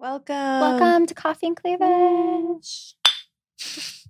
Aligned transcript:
Welcome. 0.00 0.34
Welcome 0.34 1.06
to 1.08 1.14
Coffee 1.14 1.48
and 1.48 1.56
Cleavage. 1.56 2.94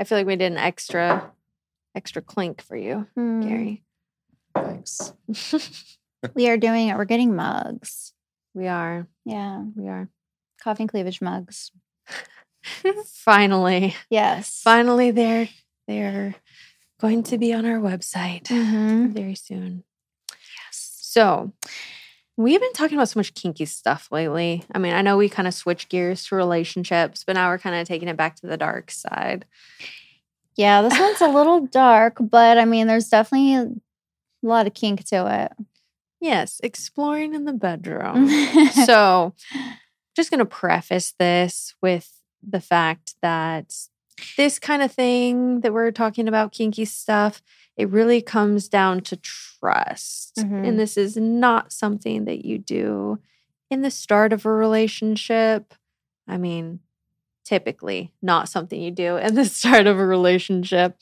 I 0.00 0.04
feel 0.04 0.18
like 0.18 0.26
we 0.26 0.36
did 0.36 0.52
an 0.52 0.58
extra 0.58 1.32
extra 1.96 2.22
clink 2.22 2.62
for 2.62 2.76
you, 2.76 3.06
Hmm. 3.16 3.40
Gary. 3.40 3.82
Thanks. 4.54 5.12
We 6.34 6.48
are 6.48 6.56
doing 6.56 6.88
it. 6.88 6.96
We're 6.96 7.04
getting 7.04 7.36
mugs. 7.36 8.12
we 8.54 8.66
are. 8.66 9.06
Yeah. 9.24 9.62
We 9.76 9.86
are. 9.88 10.08
Coffee 10.60 10.82
and 10.84 10.90
Cleavage 10.90 11.20
mugs. 11.20 11.70
Finally. 13.12 13.94
Yes. 14.10 14.60
Finally 14.62 15.10
they're 15.12 15.48
they're 15.86 16.34
going 17.00 17.22
to 17.24 17.38
be 17.38 17.52
on 17.52 17.64
our 17.66 17.78
website 17.78 18.44
Mhm. 18.44 19.12
very 19.12 19.34
soon. 19.36 19.84
Yes. 20.30 20.98
So 21.02 21.52
we've 22.36 22.60
been 22.60 22.72
talking 22.72 22.96
about 22.96 23.08
so 23.08 23.18
much 23.18 23.34
kinky 23.34 23.64
stuff 23.64 24.08
lately. 24.10 24.64
I 24.72 24.78
mean, 24.78 24.92
I 24.92 25.02
know 25.02 25.16
we 25.16 25.28
kind 25.28 25.48
of 25.48 25.54
switched 25.54 25.88
gears 25.88 26.26
to 26.26 26.36
relationships, 26.36 27.24
but 27.24 27.34
now 27.34 27.48
we're 27.48 27.58
kind 27.58 27.76
of 27.76 27.86
taking 27.86 28.08
it 28.08 28.16
back 28.16 28.36
to 28.36 28.46
the 28.46 28.56
dark 28.56 28.90
side. 28.90 29.46
Yeah, 30.56 30.82
this 30.82 30.98
one's 30.98 31.20
a 31.20 31.28
little 31.28 31.66
dark, 31.66 32.16
but 32.20 32.58
I 32.58 32.64
mean, 32.64 32.86
there's 32.86 33.08
definitely 33.08 33.54
a 33.54 33.70
lot 34.42 34.66
of 34.66 34.74
kink 34.74 35.04
to 35.04 35.26
it. 35.44 35.66
Yes, 36.20 36.60
exploring 36.62 37.34
in 37.34 37.44
the 37.44 37.52
bedroom. 37.52 38.28
so 38.86 39.34
just 40.14 40.30
going 40.30 40.38
to 40.38 40.46
preface 40.46 41.14
this 41.18 41.74
with 41.82 42.10
the 42.42 42.60
fact 42.60 43.14
that 43.20 43.74
this 44.36 44.58
kind 44.58 44.82
of 44.82 44.90
thing 44.92 45.60
that 45.60 45.72
we're 45.72 45.90
talking 45.90 46.28
about 46.28 46.52
kinky 46.52 46.84
stuff 46.84 47.42
it 47.76 47.88
really 47.90 48.22
comes 48.22 48.68
down 48.68 49.00
to 49.02 49.16
trust 49.16 50.36
Mhm. 50.38 50.66
and 50.68 50.78
this 50.80 50.96
is 50.96 51.16
not 51.16 51.72
something 51.72 52.24
that 52.24 52.44
you 52.44 52.58
do 52.58 53.18
in 53.70 53.82
the 53.82 53.90
start 53.90 54.32
of 54.32 54.46
a 54.46 54.50
relationship 54.52 55.74
i 56.28 56.36
mean 56.36 56.80
typically 57.44 58.12
not 58.22 58.48
something 58.48 58.80
you 58.80 58.90
do 58.90 59.16
in 59.16 59.34
the 59.34 59.44
start 59.60 59.86
of 59.86 59.98
a 59.98 60.06
relationship 60.06 60.96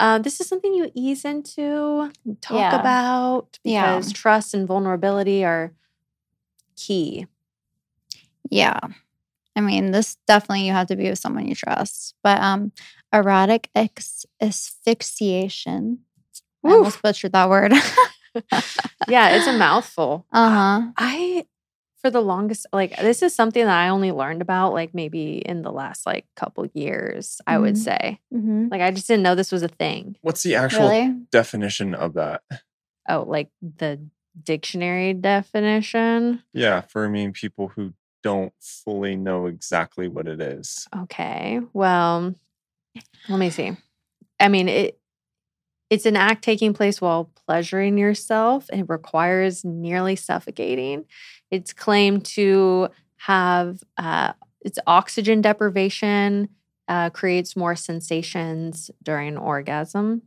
uh, 0.00 0.18
this 0.18 0.40
is 0.40 0.48
something 0.48 0.74
you 0.74 0.90
ease 0.94 1.24
into 1.24 2.10
talk 2.40 2.58
Yeah. 2.58 2.80
about 2.80 3.58
Yeah. 3.64 3.96
because 3.96 4.12
trust 4.12 4.52
and 4.54 4.66
vulnerability 4.66 5.44
are 5.44 5.72
key 6.76 7.26
yeah. 8.50 8.78
I 9.56 9.60
mean, 9.60 9.90
this 9.90 10.16
definitely 10.26 10.66
you 10.66 10.72
have 10.72 10.86
to 10.88 10.96
be 10.96 11.08
with 11.10 11.18
someone 11.18 11.46
you 11.46 11.54
trust. 11.54 12.14
But 12.22 12.40
um 12.40 12.72
erotic 13.12 13.68
ex- 13.74 14.24
asphyxiation. 14.40 15.98
I 16.64 16.70
almost 16.70 17.02
butchered 17.02 17.32
that 17.32 17.50
word. 17.50 17.72
yeah, 19.08 19.30
it's 19.30 19.46
a 19.48 19.52
mouthful. 19.52 20.26
uh-huh. 20.32 20.92
I, 20.96 21.44
for 22.00 22.08
the 22.10 22.20
longest, 22.22 22.66
like, 22.72 22.96
this 22.96 23.20
is 23.22 23.34
something 23.34 23.64
that 23.64 23.76
I 23.78 23.88
only 23.88 24.12
learned 24.12 24.42
about, 24.42 24.72
like, 24.72 24.94
maybe 24.94 25.38
in 25.38 25.62
the 25.62 25.72
last, 25.72 26.06
like, 26.06 26.24
couple 26.36 26.66
years, 26.72 27.40
I 27.46 27.58
would 27.58 27.74
Mhm. 27.74 27.78
say. 27.78 28.20
hmm 28.32 28.68
Like, 28.70 28.80
I 28.80 28.90
just 28.92 29.08
didn't 29.08 29.22
know 29.24 29.34
this 29.34 29.52
was 29.52 29.62
a 29.62 29.68
thing. 29.68 30.16
What's 30.22 30.42
the 30.44 30.54
actual 30.54 30.88
Really? 30.88 31.14
definition 31.30 31.94
of 31.94 32.14
that? 32.14 32.42
Oh, 33.08 33.24
like 33.26 33.50
the 33.60 34.00
dictionary 34.42 35.12
definition. 35.14 36.42
Yeah, 36.54 36.82
for 36.82 37.04
I 37.04 37.08
mean 37.08 37.32
people 37.32 37.68
who 37.68 37.92
don't 38.22 38.52
fully 38.60 39.16
know 39.16 39.46
exactly 39.46 40.08
what 40.08 40.26
it 40.26 40.40
is. 40.40 40.88
Okay. 41.02 41.60
Well, 41.72 42.34
let 43.28 43.38
me 43.38 43.50
see. 43.50 43.76
I 44.40 44.48
mean, 44.48 44.68
it 44.68 44.98
it's 45.90 46.06
an 46.06 46.16
act 46.16 46.42
taking 46.42 46.72
place 46.72 47.00
while 47.00 47.30
pleasuring 47.46 47.98
yourself. 47.98 48.66
It 48.72 48.86
requires 48.88 49.64
nearly 49.64 50.16
suffocating. 50.16 51.04
It's 51.50 51.72
claimed 51.74 52.24
to 52.26 52.88
have 53.16 53.82
uh, 53.98 54.32
it's 54.62 54.78
oxygen 54.86 55.42
deprivation, 55.42 56.48
uh, 56.88 57.10
creates 57.10 57.56
more 57.56 57.76
sensations 57.76 58.90
during 59.02 59.36
orgasm. 59.36 60.22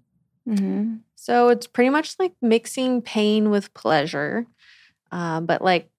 hmm 0.48 0.98
So 1.16 1.50
it's 1.50 1.68
pretty 1.68 1.90
much 1.90 2.16
like 2.19 2.34
mixing 2.42 3.02
pain 3.02 3.50
with 3.50 3.74
pleasure, 3.74 4.46
um, 5.12 5.46
but 5.46 5.62
like 5.62 5.90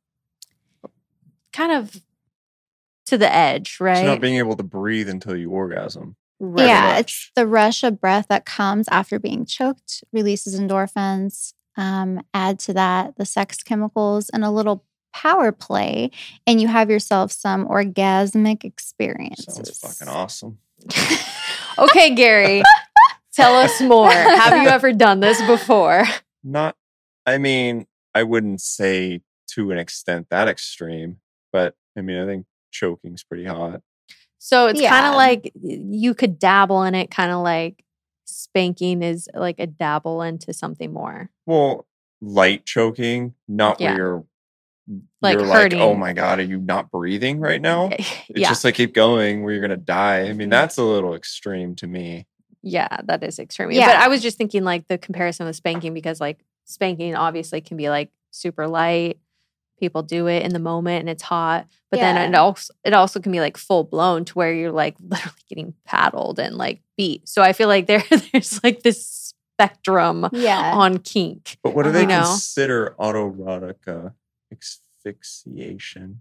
kind 1.56 1.72
of 1.72 2.00
to 3.06 3.16
the 3.16 3.32
edge, 3.32 3.78
right? 3.80 3.98
It's 3.98 4.06
not 4.06 4.20
being 4.20 4.36
able 4.36 4.56
to 4.56 4.62
breathe 4.62 5.08
until 5.08 5.36
you 5.36 5.50
orgasm. 5.50 6.16
Right. 6.38 6.66
Yeah, 6.66 6.92
much. 6.94 7.00
it's 7.00 7.30
the 7.34 7.46
rush 7.46 7.82
of 7.82 8.00
breath 8.00 8.26
that 8.28 8.44
comes 8.44 8.88
after 8.88 9.18
being 9.18 9.46
choked, 9.46 10.04
releases 10.12 10.58
endorphins. 10.58 11.54
Um, 11.78 12.22
add 12.32 12.58
to 12.60 12.74
that 12.74 13.16
the 13.16 13.26
sex 13.26 13.62
chemicals 13.62 14.30
and 14.30 14.44
a 14.44 14.50
little 14.50 14.84
power 15.12 15.52
play, 15.52 16.10
and 16.46 16.60
you 16.60 16.68
have 16.68 16.90
yourself 16.90 17.32
some 17.32 17.66
orgasmic 17.66 18.64
experiences. 18.64 19.54
Sounds 19.54 19.78
fucking 19.78 20.12
awesome. 20.12 20.58
okay, 21.78 22.14
Gary, 22.14 22.62
tell 23.32 23.54
us 23.54 23.80
more. 23.82 24.10
Have 24.10 24.62
you 24.62 24.68
ever 24.68 24.92
done 24.92 25.20
this 25.20 25.40
before? 25.46 26.04
Not 26.44 26.76
I 27.26 27.38
mean, 27.38 27.86
I 28.14 28.22
wouldn't 28.22 28.60
say 28.60 29.22
to 29.48 29.70
an 29.70 29.78
extent 29.78 30.28
that 30.30 30.48
extreme, 30.48 31.18
but 31.56 31.74
I 31.96 32.00
mean 32.02 32.18
I 32.22 32.26
think 32.26 32.46
choking's 32.70 33.22
pretty 33.24 33.44
hot. 33.44 33.80
So 34.38 34.66
it's 34.68 34.80
kind 34.80 35.06
of 35.06 35.14
like 35.14 35.52
you 35.62 36.14
could 36.14 36.38
dabble 36.38 36.82
in 36.84 36.94
it, 36.94 37.10
kind 37.10 37.32
of 37.32 37.38
like 37.42 37.82
spanking 38.26 39.02
is 39.02 39.28
like 39.34 39.58
a 39.58 39.66
dabble 39.66 40.22
into 40.22 40.52
something 40.52 40.92
more. 40.92 41.30
Well, 41.46 41.86
light 42.20 42.64
choking, 42.66 43.34
not 43.48 43.80
Yeah. 43.80 43.88
where 43.90 43.96
you're 43.96 44.24
Like 45.22 45.38
you're 45.38 45.46
hurting. 45.46 45.78
like, 45.80 45.88
oh 45.88 45.94
my 45.94 46.12
god, 46.12 46.38
are 46.38 46.42
you 46.42 46.58
not 46.58 46.90
breathing 46.90 47.40
right 47.40 47.60
now? 47.60 47.90
It's 47.98 48.40
yeah, 48.42 48.48
just 48.48 48.64
like 48.64 48.74
keep 48.74 48.92
going 48.94 49.42
where 49.42 49.52
you're 49.52 49.62
gonna 49.62 49.76
die. 49.76 50.28
I 50.28 50.32
mean, 50.32 50.48
Mhm. 50.48 50.50
that's 50.50 50.76
a 50.78 50.84
little 50.84 51.14
extreme 51.14 51.74
to 51.76 51.86
me. 51.86 52.26
yeah, 52.62 52.88
that 53.04 53.22
is 53.22 53.38
extreme. 53.38 53.70
Yeah. 53.70 53.86
But 53.86 53.96
I 54.04 54.08
was 54.08 54.20
just 54.22 54.36
thinking 54.38 54.64
like 54.64 54.88
the 54.88 54.98
comparison 54.98 55.46
with 55.46 55.54
spanking 55.56 55.94
because 55.94 56.20
like 56.20 56.38
spanking 56.64 57.14
obviously 57.14 57.60
can 57.60 57.76
be 57.76 57.88
like 57.90 58.10
super 58.32 58.66
light. 58.66 59.18
People 59.78 60.02
do 60.02 60.26
it 60.26 60.42
in 60.42 60.52
the 60.52 60.58
moment 60.58 61.00
and 61.00 61.08
it's 61.10 61.22
hot, 61.22 61.66
but 61.90 62.00
then 62.00 62.16
it 62.16 62.36
also 62.36 62.72
it 62.84 62.92
also 62.94 63.20
can 63.20 63.30
be 63.32 63.40
like 63.40 63.56
full 63.56 63.84
blown 63.84 64.24
to 64.24 64.32
where 64.34 64.52
you're 64.52 64.72
like 64.72 64.96
literally 65.00 65.36
getting 65.48 65.74
paddled 65.84 66.38
and 66.38 66.56
like 66.56 66.80
beat. 66.96 67.28
So 67.28 67.42
I 67.42 67.52
feel 67.52 67.68
like 67.68 67.86
there 67.86 68.02
there's 68.32 68.62
like 68.64 68.82
this 68.82 69.34
spectrum 69.58 70.28
Yeah. 70.32 70.72
on 70.74 70.98
kink. 70.98 71.58
But 71.62 71.74
what 71.74 71.84
do 71.84 71.92
they 71.92 72.06
know? 72.06 72.22
consider 72.22 72.94
autoerotic 72.98 74.12
asphyxiation? 74.52 76.20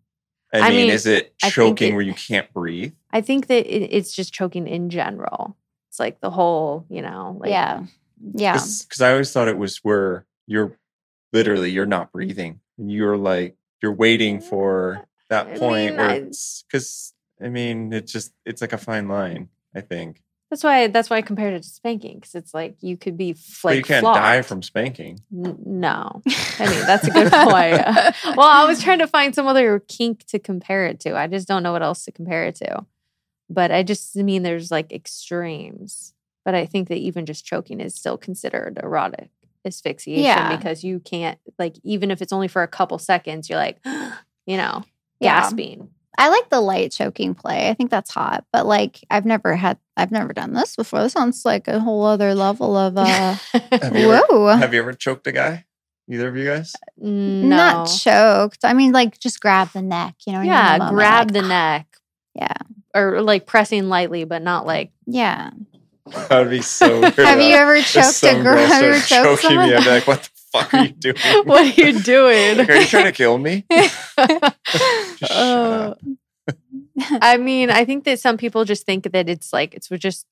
I, 0.53 0.59
I 0.59 0.69
mean, 0.69 0.77
mean, 0.77 0.89
is 0.91 1.05
it 1.05 1.37
choking 1.39 1.91
it- 1.91 1.95
where 1.95 2.01
you 2.03 2.13
can't 2.13 2.51
breathe? 2.53 2.93
I 3.11 3.21
think 3.21 3.47
that 3.47 3.65
it, 3.65 3.89
it's 3.91 4.13
just 4.13 4.33
choking 4.33 4.67
in 4.67 4.89
general. 4.89 5.57
It's 5.89 5.99
like 5.99 6.19
the 6.21 6.29
whole, 6.29 6.85
you 6.89 7.01
know, 7.01 7.37
like 7.39 7.49
yeah. 7.49 7.85
Yeah. 8.33 8.53
Because 8.53 9.01
I 9.01 9.11
always 9.11 9.31
thought 9.31 9.47
it 9.47 9.57
was 9.57 9.77
where 9.77 10.25
you're 10.47 10.77
literally 11.33 11.71
you're 11.71 11.85
not 11.85 12.11
breathing 12.13 12.59
and 12.77 12.91
you're 12.91 13.17
like 13.17 13.55
you're 13.81 13.93
waiting 13.93 14.41
for 14.41 15.07
that 15.29 15.47
I 15.47 15.57
point 15.57 15.97
mean, 15.97 15.97
where 15.97 16.09
it's 16.11 16.63
because 16.67 17.13
I 17.43 17.49
mean 17.49 17.93
it's 17.93 18.11
just 18.11 18.33
it's 18.45 18.61
like 18.61 18.73
a 18.73 18.77
fine 18.77 19.07
line. 19.07 19.49
I 19.75 19.81
think, 19.81 20.23
That's 20.49 20.63
why 20.63 20.87
that's 20.87 21.09
why 21.09 21.17
I 21.17 21.21
compared 21.21 21.53
it 21.53 21.63
to 21.63 21.69
spanking 21.69 22.15
because 22.15 22.33
it's 22.33 22.53
like 22.53 22.77
you 22.81 22.95
could 22.95 23.17
be 23.17 23.31
f- 23.31 23.59
but 23.61 23.75
you 23.75 23.83
can't 23.83 24.05
die 24.05 24.41
from 24.41 24.61
spanking. 24.61 25.19
N- 25.33 25.57
no, 25.65 26.21
I 26.59 26.69
mean 26.69 26.85
that's 26.85 27.05
a 27.07 27.11
good 27.11 27.31
point. 27.31 28.35
well, 28.37 28.47
I 28.47 28.65
was 28.65 28.81
trying 28.81 28.99
to 28.99 29.07
find 29.07 29.35
some 29.35 29.47
other 29.47 29.79
kink 29.79 30.25
to 30.27 30.39
compare 30.39 30.85
it 30.85 31.01
to. 31.01 31.17
I 31.17 31.27
just 31.27 31.47
don't 31.47 31.61
know 31.61 31.73
what 31.73 31.83
else 31.83 32.05
to 32.05 32.11
compare 32.13 32.45
it 32.45 32.55
to. 32.55 32.85
But 33.49 33.71
I 33.71 33.83
just 33.83 34.15
mean 34.15 34.43
there's 34.43 34.71
like 34.71 34.91
extremes. 34.91 36.13
But 36.45 36.55
I 36.55 36.65
think 36.67 36.89
that 36.89 36.97
even 36.97 37.25
just 37.25 37.43
choking 37.43 37.79
is 37.79 37.95
still 37.95 38.17
considered 38.17 38.79
erotic 38.81 39.29
asphyxiation 39.65 40.23
Yeah. 40.23 40.55
because 40.55 40.83
you 40.83 40.99
can't 40.99 41.39
like 41.59 41.75
even 41.83 42.11
if 42.11 42.21
it's 42.21 42.33
only 42.33 42.47
for 42.47 42.63
a 42.63 42.67
couple 42.67 42.97
seconds, 42.99 43.49
you're 43.49 43.59
like, 43.59 43.79
you 44.45 44.57
know, 44.57 44.83
Yeah. 45.19 45.41
gasping. 45.41 45.89
I 46.17 46.29
like 46.29 46.49
the 46.49 46.61
light 46.61 46.93
choking 46.93 47.35
play. 47.35 47.69
I 47.69 47.73
think 47.73 47.91
that's 47.91 48.09
hot. 48.11 48.45
But 48.53 48.65
like 48.65 49.03
I've 49.09 49.25
never 49.25 49.55
had 49.55 49.77
I've 49.97 50.11
never 50.11 50.31
done 50.33 50.53
this 50.53 50.75
before. 50.75 51.01
This 51.01 51.11
sounds 51.13 51.43
like 51.43 51.67
a 51.67 51.79
whole 51.79 52.05
other 52.05 52.33
level 52.35 52.77
of 52.77 52.97
uh 52.97 53.03
Have 53.53 53.95
you, 53.97 54.13
ever, 54.13 54.25
whoa. 54.29 54.47
have 54.55 54.73
you 54.73 54.79
ever 54.79 54.93
choked 54.93 55.27
a 55.27 55.31
guy? 55.33 55.65
Either 56.09 56.27
of 56.27 56.37
you 56.37 56.45
guys? 56.45 56.73
no. 56.97 57.55
Not 57.57 57.85
choked. 57.87 58.63
I 58.63 58.73
mean 58.73 58.91
like 58.93 59.19
just 59.19 59.41
grab 59.41 59.69
the 59.73 59.81
neck, 59.81 60.15
you 60.25 60.33
know. 60.33 60.39
when 60.39 60.47
you're 60.47 60.55
in 60.55 60.61
yeah, 60.63 60.77
moment, 60.77 60.95
grab 60.95 61.25
like, 61.31 61.33
the 61.33 61.41
neck. 61.47 61.87
Yeah. 62.33 62.53
Or 62.93 63.21
like 63.21 63.45
pressing 63.45 63.89
lightly, 63.89 64.23
but 64.23 64.41
not 64.41 64.65
like 64.65 64.91
Yeah. 65.05 65.49
That 66.29 66.39
would 66.41 66.49
be 66.51 66.61
so 66.61 67.01
weird. 67.01 67.15
Have 67.15 67.41
you 67.41 67.55
ever 67.55 67.81
choked 67.81 68.23
a 68.23 68.41
girl? 68.41 68.57
Have 68.57 68.83
you 68.83 68.89
ever 68.89 68.99
choked 68.99 69.41
choking 69.41 69.57
me. 69.57 69.73
I'd 69.73 69.83
be 69.83 69.89
like, 69.89 70.07
"What 70.07 70.21
the 70.23 70.29
fuck 70.51 70.73
are 70.73 70.85
you 70.85 70.89
doing? 70.99 71.15
what 71.45 71.65
are 71.65 71.81
you 71.81 71.99
doing? 71.99 72.57
Like, 72.57 72.69
are 72.69 72.75
you 72.75 72.85
trying 72.85 73.05
to 73.05 73.11
kill 73.11 73.37
me?" 73.37 73.65
Uh. 75.29 75.95
I 77.21 77.37
mean, 77.37 77.69
I 77.71 77.83
think 77.85 78.05
that 78.05 78.19
some 78.19 78.37
people 78.37 78.63
just 78.65 78.85
think 78.85 79.11
that 79.11 79.27
it's 79.27 79.51
like 79.51 79.73
it's 79.73 79.89
just 79.89 80.25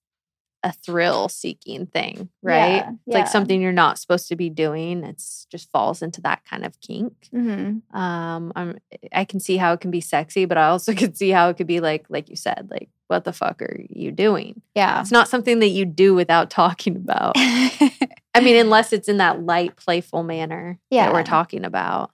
a 0.64 0.72
thrill 0.72 1.28
seeking 1.28 1.86
thing, 1.86 2.30
right? 2.42 2.76
Yeah, 2.78 2.92
It's 3.06 3.14
like 3.14 3.28
something 3.28 3.62
you're 3.62 3.74
not 3.74 4.00
supposed 4.00 4.30
to 4.30 4.36
be 4.38 4.50
doing. 4.50 5.04
It's 5.04 5.46
just 5.52 5.70
falls 5.72 6.02
into 6.02 6.22
that 6.22 6.46
kind 6.46 6.66
of 6.66 6.80
kink. 6.80 7.14
Mhm. 7.34 7.82
Um, 7.94 8.54
I'm, 8.56 8.78
I 9.12 9.26
can 9.26 9.42
see 9.42 9.58
how 9.58 9.74
it 9.74 9.82
can 9.82 9.92
be 9.92 10.00
sexy, 10.02 10.46
but 10.46 10.58
I 10.58 10.68
also 10.70 10.94
can 10.96 11.14
see 11.14 11.30
how 11.32 11.50
it 11.50 11.58
could 11.58 11.68
be 11.68 11.82
like, 11.82 12.06
like 12.10 12.30
you 12.30 12.38
said, 12.38 12.70
like, 12.72 12.90
what 13.08 13.26
the 13.26 13.34
fuck 13.34 13.62
are 13.62 13.82
you 13.90 14.12
doing? 14.12 14.62
Yeah. 14.74 15.02
It's 15.02 15.12
not 15.12 15.28
something 15.28 15.60
that 15.60 15.68
you 15.68 15.84
do 15.86 16.16
without 16.16 16.50
talking 16.62 16.96
about. 16.96 17.34
I 17.38 18.40
mean, 18.42 18.56
unless 18.56 18.94
it's 18.94 19.10
in 19.10 19.18
that 19.18 19.42
light, 19.44 19.76
playful 19.76 20.24
manner 20.24 20.80
that 20.90 20.96
Yeah. 20.96 21.12
we're 21.14 21.24
talking 21.24 21.66
about. 21.66 22.12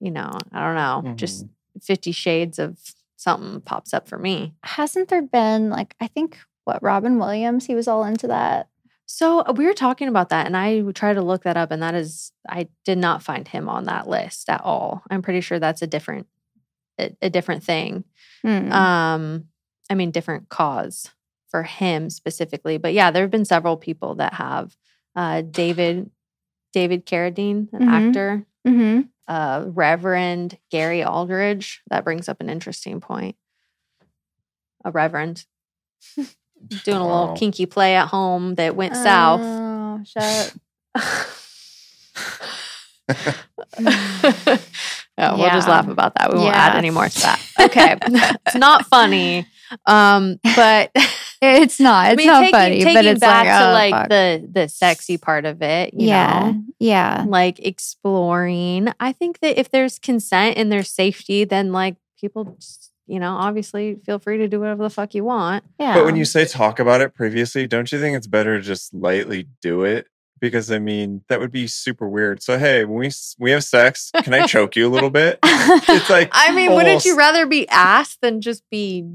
You 0.00 0.10
know, 0.10 0.32
I 0.52 0.60
don't 0.64 1.04
know. 1.06 1.14
Just 1.14 1.46
Fifty 1.80 2.12
Shades 2.12 2.58
of 2.58 2.76
something 3.16 3.60
pops 3.60 3.94
up 3.94 4.08
for 4.08 4.18
me. 4.18 4.54
Hasn't 4.64 5.08
there 5.10 5.22
been 5.22 5.70
like 5.70 5.94
I 6.00 6.08
think 6.08 6.38
what 6.64 6.82
Robin 6.82 7.18
Williams? 7.18 7.66
He 7.66 7.74
was 7.74 7.88
all 7.88 8.04
into 8.04 8.26
that. 8.28 8.68
So 9.06 9.40
uh, 9.40 9.52
we 9.56 9.66
were 9.66 9.74
talking 9.74 10.08
about 10.08 10.28
that, 10.30 10.46
and 10.46 10.56
I 10.56 10.80
tried 10.92 11.14
to 11.14 11.22
look 11.22 11.42
that 11.44 11.56
up, 11.56 11.70
and 11.70 11.82
that 11.82 11.94
is, 11.94 12.32
I 12.48 12.68
did 12.84 12.98
not 12.98 13.22
find 13.22 13.46
him 13.46 13.68
on 13.68 13.84
that 13.84 14.08
list 14.08 14.48
at 14.48 14.62
all. 14.62 15.02
I'm 15.10 15.22
pretty 15.22 15.40
sure 15.42 15.58
that's 15.58 15.82
a 15.82 15.86
different, 15.86 16.26
a, 16.98 17.14
a 17.20 17.28
different 17.30 17.62
thing. 17.64 18.04
Hmm. 18.42 18.72
Um, 18.72 19.44
I 19.90 19.94
mean, 19.94 20.12
different 20.12 20.48
cause 20.48 21.10
for 21.50 21.62
him 21.64 22.08
specifically. 22.10 22.78
But 22.78 22.94
yeah, 22.94 23.10
there 23.10 23.22
have 23.22 23.30
been 23.30 23.44
several 23.44 23.76
people 23.76 24.14
that 24.16 24.34
have. 24.34 24.74
Uh, 25.14 25.42
David, 25.42 26.10
David 26.72 27.04
Carradine, 27.04 27.68
an 27.74 27.82
Mhm. 27.82 28.08
actor. 28.08 28.46
hmm 28.66 29.00
Uh, 29.28 29.64
Reverend 29.66 30.56
Gary 30.70 31.04
Aldridge. 31.04 31.82
That 31.90 32.04
brings 32.04 32.28
up 32.30 32.40
an 32.40 32.48
interesting 32.48 33.00
point. 33.00 33.36
A 34.84 34.90
reverend 34.90 35.44
doing 36.84 36.98
a 36.98 37.06
little 37.06 37.28
Wow. 37.28 37.34
kinky 37.36 37.66
play 37.66 37.96
at 37.96 38.08
home 38.08 38.54
that 38.56 38.76
went 38.76 38.94
south. 38.96 39.40
Oh, 39.42 40.00
shut. 40.04 40.54
oh, 40.98 41.26
we'll 45.36 45.50
just 45.50 45.68
laugh 45.68 45.88
about 45.88 46.14
that. 46.16 46.32
We 46.32 46.38
won't 46.38 46.54
add 46.54 46.76
any 46.76 46.90
more 46.90 47.08
to 47.08 47.20
that. 47.20 47.40
Okay. 47.62 47.96
it's 48.46 48.56
not 48.56 48.86
funny. 48.86 49.46
Um, 49.86 50.40
but 50.56 50.90
It's 51.44 51.80
not. 51.80 52.06
It's 52.06 52.12
I 52.12 52.16
mean, 52.16 52.26
not 52.28 52.40
taking, 52.40 52.52
funny, 52.52 52.78
taking 52.78 52.94
but 52.94 53.04
it's 53.04 53.20
back 53.20 53.46
like, 53.46 53.58
to 53.58 53.68
oh, 53.68 53.72
like 53.72 53.92
fuck. 53.92 54.08
the 54.08 54.48
the 54.52 54.68
sexy 54.68 55.18
part 55.18 55.44
of 55.44 55.60
it, 55.60 55.92
you 55.92 56.06
yeah, 56.06 56.52
know, 56.52 56.62
yeah, 56.78 57.24
like 57.26 57.58
exploring. 57.58 58.92
I 59.00 59.12
think 59.12 59.40
that 59.40 59.58
if 59.58 59.68
there's 59.68 59.98
consent 59.98 60.56
and 60.56 60.70
there's 60.70 60.88
safety, 60.88 61.42
then 61.42 61.72
like 61.72 61.96
people, 62.16 62.44
just, 62.60 62.91
you 63.12 63.20
know, 63.20 63.34
obviously 63.36 63.96
feel 64.06 64.18
free 64.18 64.38
to 64.38 64.48
do 64.48 64.58
whatever 64.58 64.82
the 64.82 64.90
fuck 64.90 65.14
you 65.14 65.22
want. 65.24 65.64
yeah. 65.78 65.94
But 65.94 66.04
when 66.06 66.16
you 66.16 66.24
say 66.24 66.44
talk 66.46 66.78
about 66.80 67.00
it 67.02 67.14
previously, 67.14 67.66
don't 67.66 67.92
you 67.92 68.00
think 68.00 68.16
it's 68.16 68.26
better 68.26 68.56
to 68.56 68.62
just 68.62 68.94
lightly 68.94 69.48
do 69.60 69.84
it? 69.84 70.06
Because 70.40 70.72
I 70.72 70.78
mean, 70.78 71.22
that 71.28 71.38
would 71.38 71.52
be 71.52 71.66
super 71.66 72.08
weird. 72.08 72.42
So 72.42 72.58
hey, 72.58 72.84
when 72.84 72.98
we 72.98 73.10
we 73.38 73.50
have 73.52 73.62
sex, 73.64 74.10
can 74.22 74.34
I 74.34 74.46
choke 74.54 74.74
you 74.76 74.88
a 74.88 74.90
little 74.90 75.10
bit? 75.10 75.38
It's 75.44 76.10
like 76.10 76.30
I 76.32 76.52
mean, 76.52 76.72
wouldn't 76.72 77.04
you 77.04 77.16
rather 77.16 77.46
be 77.46 77.68
asked 77.68 78.20
than 78.22 78.40
just 78.40 78.62
be 78.70 79.06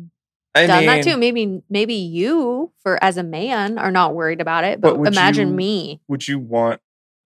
I 0.56 0.66
done 0.68 0.86
mean, 0.86 0.88
that 0.88 1.04
too? 1.04 1.18
Maybe 1.18 1.62
maybe 1.70 1.96
you 1.96 2.72
for 2.84 3.04
as 3.04 3.18
a 3.18 3.24
man 3.24 3.78
are 3.78 3.92
not 3.92 4.14
worried 4.16 4.40
about 4.42 4.64
it, 4.64 4.80
But 4.80 4.98
but, 4.98 5.08
imagine 5.12 5.50
you- 5.50 5.56
me. 5.56 6.02
would 6.08 6.28
you 6.28 6.40
want 6.40 6.80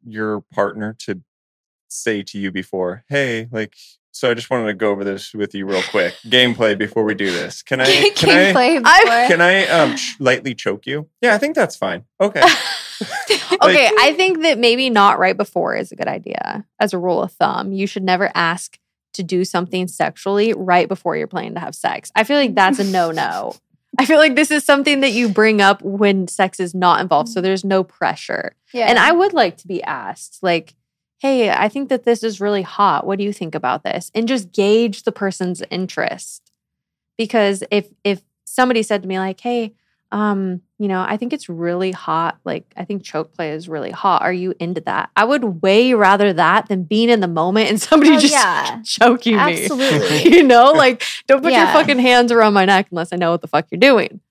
your 0.04 0.42
partner 0.52 0.96
to 1.06 1.22
say 1.88 2.24
to 2.24 2.40
you 2.40 2.50
before, 2.52 3.04
hey, 3.10 3.48
like, 3.52 3.76
so 4.12 4.30
I 4.30 4.34
just 4.34 4.50
wanted 4.50 4.68
to 4.68 4.74
go 4.74 4.92
over 4.92 5.04
this 5.04 5.34
with 5.34 5.56
you 5.56 5.66
real 5.66 5.82
quick, 5.90 6.16
gameplay 6.26 6.78
before 6.78 7.04
we 7.04 7.16
do 7.16 7.32
this. 7.32 7.62
Can 7.64 7.82
I? 7.82 7.86
Can 8.16 8.30
I? 8.30 8.34
Gameplay 8.54 8.82
I- 8.84 9.00
before. 9.04 9.28
Can 9.28 9.42
I 9.42 9.66
um 9.68 9.96
ch- 9.96 10.16
lightly 10.20 10.54
choke 10.56 10.86
you? 10.86 11.08
Yeah, 11.22 11.34
I 11.34 11.38
think 11.38 11.56
that's 11.56 11.76
fine. 11.76 12.04
Okay. 12.20 12.42
okay, 13.64 13.90
I 14.00 14.14
think 14.16 14.44
that 14.44 14.60
maybe 14.60 14.90
not 14.90 15.18
right 15.18 15.36
before 15.36 15.76
is 15.76 15.92
a 15.92 15.96
good 15.96 16.08
idea. 16.08 16.66
As 16.80 16.94
a 16.94 17.00
rule 17.00 17.24
of 17.24 17.32
thumb, 17.32 17.72
you 17.72 17.88
should 17.88 18.04
never 18.04 18.30
ask 18.36 18.78
to 19.14 19.24
do 19.24 19.44
something 19.44 19.88
sexually 19.88 20.54
right 20.54 20.88
before 20.88 21.18
you're 21.18 21.28
planning 21.28 21.56
to 21.56 21.60
have 21.60 21.74
sex. 21.76 22.12
I 22.16 22.24
feel 22.24 22.38
like 22.38 22.54
that's 22.56 22.80
a 22.80 22.84
no 22.84 23.12
no. 23.12 23.56
I 23.98 24.06
feel 24.06 24.20
like 24.20 24.36
this 24.36 24.52
is 24.52 24.64
something 24.64 25.02
that 25.02 25.12
you 25.12 25.28
bring 25.30 25.62
up 25.62 25.82
when 25.82 26.28
sex 26.28 26.60
is 26.60 26.74
not 26.74 27.02
involved, 27.02 27.28
so 27.30 27.42
there's 27.42 27.66
no 27.66 27.84
pressure. 27.84 28.56
yeah. 28.72 28.86
And 28.86 28.98
I 28.98 29.12
would 29.12 29.34
like 29.34 29.58
to 29.58 29.68
be 29.68 29.84
asked, 29.84 30.40
like, 30.42 30.76
hey, 31.22 31.52
I 31.52 31.70
think 31.70 31.90
that 31.90 32.04
this 32.04 32.24
is 32.24 32.42
really 32.42 32.64
hot. 32.64 33.06
What 33.06 33.20
do 33.20 33.24
you 33.24 33.32
think 33.32 33.54
about 33.54 33.84
this? 33.84 34.10
And 34.16 34.28
just 34.28 34.52
gauge 34.52 35.04
the 35.04 35.12
person's 35.12 35.62
interest. 35.70 36.52
Because 37.16 37.64
if 37.70 37.88
if 38.04 38.22
somebody 38.46 38.82
said 38.82 39.04
to 39.04 39.08
me, 39.08 39.20
like, 39.20 39.40
hey, 39.40 39.76
um, 40.12 40.62
you 40.80 40.88
know, 40.88 41.06
I 41.08 41.18
think 41.18 41.32
it's 41.32 41.48
really 41.48 41.92
hot. 41.92 42.40
Like, 42.44 42.66
I 42.76 42.86
think 42.86 43.04
choke 43.04 43.34
play 43.34 43.52
is 43.52 43.70
really 43.70 43.92
hot. 43.92 44.24
Are 44.24 44.34
you 44.34 44.56
into 44.60 44.82
that? 44.82 45.12
I 45.16 45.24
would 45.24 45.62
way 45.62 45.94
rather 45.94 46.34
that 46.34 46.68
than 46.70 46.84
being 46.84 47.10
in 47.10 47.20
the 47.20 47.28
moment 47.28 47.70
and 47.70 47.80
somebody 47.90 48.16
Oh, 48.16 48.20
just 48.20 48.34
yeah. 48.34 48.82
choking 48.86 49.36
me. 49.36 49.64
Absolutely. 49.64 50.24
you 50.36 50.42
know, 50.42 50.72
like, 50.72 51.04
don't 51.28 51.44
put 51.44 51.54
your 51.54 51.68
fucking 51.68 52.00
hands 52.00 52.32
around 52.32 52.54
my 52.54 52.66
neck 52.66 52.88
unless 52.90 53.14
I 53.14 53.18
know 53.18 53.30
what 53.30 53.42
the 53.42 53.48
fuck 53.48 53.68
you're 53.70 53.80
doing. 53.80 54.22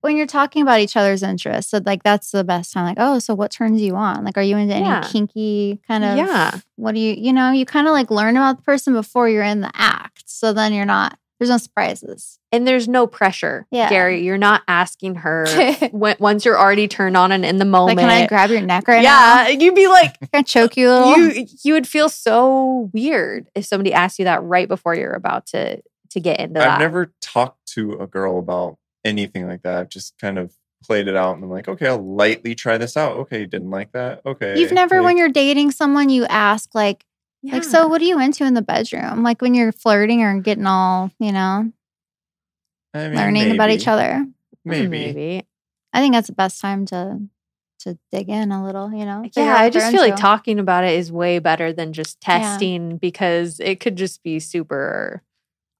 When 0.00 0.16
you're 0.16 0.26
talking 0.26 0.62
about 0.62 0.80
each 0.80 0.96
other's 0.96 1.22
interests, 1.22 1.70
so 1.70 1.80
like 1.84 2.02
that's 2.02 2.30
the 2.30 2.44
best 2.44 2.72
time. 2.72 2.84
Like, 2.86 2.96
oh, 2.98 3.18
so 3.18 3.34
what 3.34 3.50
turns 3.50 3.80
you 3.80 3.96
on? 3.96 4.24
Like, 4.24 4.36
are 4.38 4.42
you 4.42 4.56
into 4.56 4.74
any 4.74 4.84
Yeah. 4.86 5.02
kinky 5.02 5.80
kind 5.86 6.04
of? 6.04 6.16
Yeah. 6.16 6.58
What 6.76 6.94
do 6.94 7.00
you? 7.00 7.14
You 7.16 7.32
know, 7.32 7.50
you 7.50 7.64
kind 7.66 7.86
of 7.86 7.92
like 7.92 8.10
learn 8.10 8.36
about 8.36 8.56
the 8.58 8.62
person 8.62 8.92
before 8.94 9.28
you're 9.28 9.42
in 9.44 9.60
the 9.60 9.70
act. 9.74 10.24
So 10.26 10.52
then 10.52 10.72
you're 10.72 10.84
not. 10.86 11.18
There's 11.38 11.48
no 11.50 11.56
surprises. 11.56 12.38
And 12.52 12.68
there's 12.68 12.86
no 12.86 13.06
pressure, 13.06 13.66
Yeah. 13.70 13.88
Gary. 13.88 14.22
You're 14.24 14.36
not 14.36 14.60
asking 14.68 15.14
her 15.16 15.46
when, 15.90 16.16
once 16.20 16.44
you're 16.44 16.58
already 16.58 16.86
turned 16.86 17.16
on 17.16 17.32
and 17.32 17.46
in 17.46 17.56
the 17.56 17.64
moment. 17.64 17.98
can 17.98 18.10
I 18.10 18.26
grab 18.26 18.50
your 18.50 18.60
neck 18.60 18.86
right 18.86 19.02
yeah, 19.02 19.44
now? 19.44 19.48
you'd 19.48 19.74
be 19.74 19.88
like, 19.88 20.18
Can 20.20 20.28
I 20.34 20.42
choke 20.42 20.76
you 20.76 20.90
a 20.90 20.92
little? 20.92 21.18
you 21.32 21.46
you 21.62 21.72
would 21.72 21.86
feel 21.86 22.10
so 22.10 22.90
weird 22.92 23.48
if 23.54 23.64
somebody 23.64 23.94
asked 23.94 24.18
you 24.18 24.26
that 24.26 24.42
right 24.42 24.68
before 24.68 24.94
you're 24.94 25.14
about 25.14 25.46
to 25.46 25.80
to 26.10 26.20
get 26.20 26.40
into 26.40 26.60
that. 26.60 26.68
I've 26.72 26.78
never 26.80 27.14
talked 27.22 27.64
to 27.68 27.92
a 27.94 28.06
girl 28.06 28.38
about 28.38 28.76
anything 29.04 29.46
like 29.46 29.62
that. 29.62 29.78
I've 29.78 29.88
just 29.88 30.18
kind 30.18 30.38
of 30.38 30.54
played 30.82 31.08
it 31.08 31.16
out 31.16 31.34
and 31.34 31.44
I'm 31.44 31.50
like, 31.50 31.68
okay, 31.68 31.88
I'll 31.88 32.02
lightly 32.02 32.54
try 32.54 32.78
this 32.78 32.96
out. 32.96 33.16
Okay, 33.18 33.40
you 33.40 33.46
didn't 33.46 33.68
mm. 33.68 33.72
like 33.72 33.92
that. 33.92 34.22
Okay. 34.24 34.58
You've 34.58 34.72
never, 34.72 34.96
like, 34.96 35.04
when 35.04 35.18
you're 35.18 35.28
dating 35.28 35.72
someone, 35.72 36.08
you 36.08 36.24
ask 36.26 36.74
like, 36.74 37.04
like, 37.42 37.64
so 37.64 37.88
what 37.88 38.02
are 38.02 38.04
you 38.04 38.20
into 38.20 38.44
in 38.44 38.54
the 38.54 38.62
bedroom? 38.62 39.22
Like 39.22 39.40
when 39.40 39.54
you're 39.54 39.72
flirting 39.72 40.22
or 40.22 40.40
getting 40.40 40.66
all, 40.66 41.10
you 41.18 41.32
know, 41.32 41.72
I 42.92 43.08
mean, 43.08 43.16
learning 43.16 43.50
about 43.52 43.70
each 43.70 43.88
other. 43.88 44.26
Maybe. 44.64 44.88
maybe. 44.88 45.46
I 45.92 46.00
think 46.00 46.12
that's 46.12 46.26
the 46.26 46.34
best 46.34 46.60
time 46.60 46.84
to 46.86 47.18
to 47.80 47.98
dig 48.12 48.28
in 48.28 48.52
a 48.52 48.62
little, 48.62 48.92
you 48.92 49.06
know. 49.06 49.24
Yeah, 49.34 49.56
I 49.56 49.70
just 49.70 49.90
feel 49.90 50.02
like 50.02 50.16
talking 50.16 50.58
about 50.58 50.84
it 50.84 50.98
is 50.98 51.10
way 51.10 51.38
better 51.38 51.72
than 51.72 51.94
just 51.94 52.18
Yeah. 52.22 52.38
testing 52.38 52.98
because 52.98 53.58
it 53.58 53.80
could 53.80 53.96
just 53.96 54.22
be 54.22 54.38
super 54.38 55.22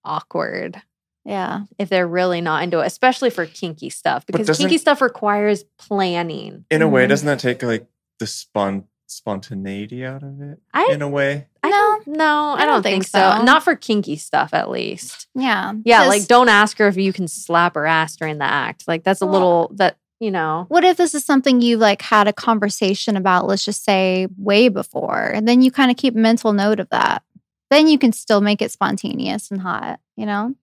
awkward 0.03 0.81
Yeah. 1.25 1.65
if 1.79 1.89
they're 1.89 2.09
really 2.09 2.41
not 2.41 2.63
into 2.63 2.81
it, 2.81 2.87
especially 2.87 3.31
for 3.31 3.47
kinky 3.47 3.91
stuff 3.91 4.27
because 4.27 4.57
kinky 4.57 4.79
stuff 4.79 5.01
requires 5.01 5.65
planning. 5.79 6.65
In 6.71 6.83
a 6.83 6.89
way, 6.89 7.07
doesn't 7.07 7.27
mm-hmm. 7.27 7.37
that 7.37 7.41
take 7.41 7.63
like 7.63 7.87
the 8.19 8.27
spon- 8.27 8.85
spontaneity 9.07 10.05
out 10.05 10.23
of 10.23 10.41
it? 10.41 10.61
I 10.73 10.89
In 10.93 11.03
a 11.03 11.09
way. 11.09 11.47
I 11.63 11.69
No. 11.69 11.77
don't, 11.77 12.07
no, 12.17 12.55
I, 12.57 12.65
don't, 12.65 12.83
think, 12.83 13.05
so. 13.05 13.19
so. 13.19 13.43
Not 13.43 13.63
for 13.63 13.77
kinky 13.77 14.17
stuff, 14.17 14.55
at 14.55 14.71
least. 14.71 15.29
Yeah. 15.35 15.75
yeah. 15.85 16.07
like 16.07 16.27
don't 16.27 16.49
ask 16.49 16.79
her 16.79 16.89
if 16.89 16.97
you 16.97 17.13
can 17.13 17.29
slap 17.29 17.75
her 17.75 17.87
ass 17.87 18.17
during 18.17 18.39
the 18.39 18.45
act. 18.45 18.89
Like 18.89 19.05
that's 19.05 19.21
a 19.21 19.27
Well- 19.27 19.33
little 19.33 19.73
that 19.75 19.97
you 20.21 20.31
know. 20.31 20.67
what 20.69 20.85
if 20.85 20.99
this 20.99 21.15
is 21.15 21.25
something 21.25 21.63
you've 21.63 21.81
like 21.81 22.03
had 22.03 22.29
a 22.29 22.33
conversation 22.33 23.17
about, 23.17 23.47
let's 23.47 23.65
just 23.65 23.85
say 23.85 24.29
way 24.37 24.69
before, 24.69 25.25
and 25.25 25.49
then 25.49 25.63
you 25.63 25.71
kind 25.71 25.91
of 25.91 25.97
keep 25.97 26.15
mental 26.15 26.53
note 26.53 26.79
of 26.79 26.91
that. 26.91 27.23
Then 27.71 27.89
you 27.89 27.99
can 27.99 28.13
still 28.13 28.41
make 28.41 28.61
it 28.61 28.71
spontaneous 28.71 29.51
and 29.51 29.61
hot, 29.61 30.01
you 30.17 30.27
know? 30.27 30.55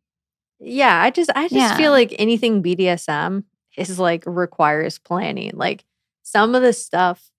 Yeah, 0.60 1.02
I 1.02 1.10
just 1.12 1.30
I 1.36 1.44
just 1.44 1.54
Yeah. 1.56 1.78
feel 1.78 1.92
like 1.92 2.16
anything 2.18 2.62
BDSM 2.62 3.44
is 3.78 4.00
like 4.00 4.24
requires 4.26 4.98
planning. 4.98 5.52
Like 5.54 5.84
some 6.24 6.56
of 6.56 6.62
the 6.62 6.74
stuff 6.74 7.30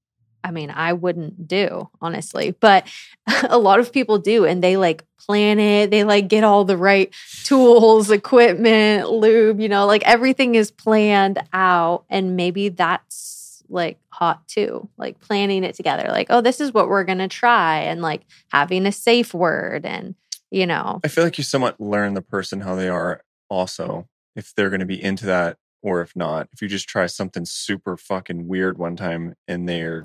I 0.44 0.52
mean, 0.52 0.70
I 0.70 0.92
wouldn't 0.92 1.48
do, 1.48 1.90
honestly, 2.00 2.52
but 2.60 2.86
a 3.48 3.58
lot 3.58 3.80
of 3.80 3.92
people 3.92 4.18
do 4.18 4.44
and 4.44 4.62
they 4.62 4.76
like 4.76 5.04
plan 5.18 5.58
it. 5.58 5.90
They 5.90 6.04
like 6.04 6.28
get 6.28 6.44
all 6.44 6.64
the 6.64 6.76
right 6.76 7.12
tools, 7.44 8.10
equipment, 8.10 9.10
lube, 9.10 9.60
you 9.60 9.68
know, 9.68 9.84
like 9.86 10.02
everything 10.04 10.54
is 10.54 10.70
planned 10.70 11.42
out 11.52 12.04
and 12.08 12.36
maybe 12.36 12.68
that's 12.68 13.62
like 13.68 13.98
hot 14.10 14.46
too. 14.48 14.88
Like 14.96 15.18
planning 15.20 15.64
it 15.64 15.74
together. 15.74 16.06
Like, 16.08 16.28
oh, 16.30 16.40
this 16.40 16.60
is 16.60 16.72
what 16.72 16.88
we're 16.88 17.04
going 17.04 17.18
to 17.18 17.28
try 17.28 17.80
and 17.80 18.00
like 18.00 18.22
having 18.50 18.86
a 18.86 18.92
safe 18.92 19.34
word 19.34 19.84
and 19.84 20.14
you 20.50 20.66
know. 20.66 21.00
I 21.04 21.08
feel 21.08 21.24
like 21.24 21.38
you 21.38 21.44
somewhat 21.44 21.80
learn 21.80 22.14
the 22.14 22.22
person 22.22 22.60
how 22.60 22.74
they 22.74 22.88
are 22.88 23.22
also, 23.48 24.08
if 24.36 24.54
they're 24.54 24.70
going 24.70 24.80
to 24.80 24.86
be 24.86 25.02
into 25.02 25.26
that 25.26 25.56
or 25.82 26.00
if 26.00 26.14
not. 26.16 26.48
If 26.52 26.62
you 26.62 26.68
just 26.68 26.88
try 26.88 27.06
something 27.06 27.44
super 27.44 27.96
fucking 27.96 28.48
weird 28.48 28.78
one 28.78 28.96
time 28.96 29.34
and 29.46 29.68
they're 29.68 30.04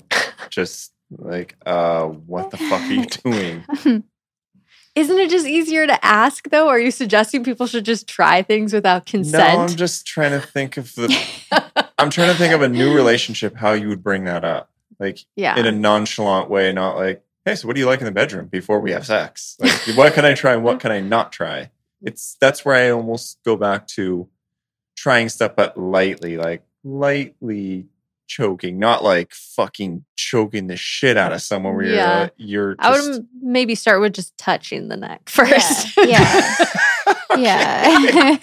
just 0.50 0.94
like, 1.10 1.56
uh, 1.66 2.06
what 2.06 2.52
the 2.52 2.58
fuck 2.58 2.82
are 2.82 2.94
you 2.94 3.06
doing? 3.24 4.04
Isn't 4.96 5.18
it 5.18 5.30
just 5.32 5.48
easier 5.48 5.88
to 5.88 6.06
ask 6.06 6.50
though? 6.50 6.68
Are 6.68 6.80
you 6.80 6.92
suggesting 6.92 7.44
people 7.44 7.66
should 7.66 7.86
just 7.86 8.08
try 8.08 8.44
things 8.44 8.74
without 8.74 9.06
consent? 9.06 9.58
No, 9.58 9.64
I'm 9.64 9.70
just 9.70 10.06
trying 10.06 10.40
to 10.40 10.46
think 10.46 10.78
of 10.78 10.94
the. 10.94 11.10
I'm 11.98 12.10
trying 12.10 12.32
to 12.32 12.38
think 12.38 12.54
of 12.54 12.62
a 12.62 12.70
new 12.70 12.94
relationship, 12.94 13.56
how 13.56 13.72
you 13.72 13.88
would 13.90 14.04
bring 14.04 14.26
that 14.26 14.44
up. 14.44 14.70
Like 15.00 15.20
yeah. 15.36 15.58
in 15.58 15.66
a 15.66 15.72
nonchalant 15.72 16.50
way, 16.50 16.72
not 16.72 16.96
like, 16.96 17.24
hey, 17.46 17.56
so 17.56 17.68
what 17.68 17.76
do 17.76 17.80
you 17.80 17.86
like 17.86 18.00
in 18.00 18.06
the 18.06 18.12
bedroom 18.12 18.48
before 18.48 18.80
we 18.80 18.92
have 18.92 19.06
sex? 19.06 19.58
Like, 19.60 19.74
what 19.96 20.14
can 20.14 20.26
I 20.26 20.34
try 20.34 20.54
and 20.54 20.64
what 20.64 20.80
can 20.80 20.92
I 20.92 21.00
not 21.02 21.32
try? 21.32 21.72
It's 22.02 22.36
that's 22.40 22.64
where 22.66 22.76
I 22.76 22.90
almost 22.92 23.40
go 23.44 23.56
back 23.56 23.88
to 23.90 24.28
trying 24.96 25.30
stuff, 25.30 25.54
but 25.56 25.78
lightly, 25.78 26.38
like 26.38 26.64
lightly 26.84 27.86
choking, 28.28 28.80
not 28.80 29.04
like 29.04 29.32
fucking 29.34 30.04
choking 30.16 30.68
the 30.68 30.76
shit 30.78 31.18
out 31.18 31.34
of 31.34 31.42
someone 31.42 31.76
where 31.76 31.86
Yeah. 31.86 32.30
you're, 32.38 32.70
you're 32.70 32.76
I 32.80 32.92
would 32.92 33.16
m- 33.16 33.28
maybe 33.42 33.76
start 33.76 34.02
with 34.02 34.14
just 34.14 34.36
touching 34.38 34.88
the 34.88 34.98
neck 34.98 35.30
first. 35.30 35.96
yeah. 35.98 36.56
Yeah. 37.38 37.90